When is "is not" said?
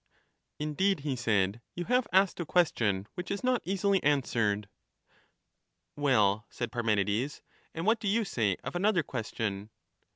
3.29-3.61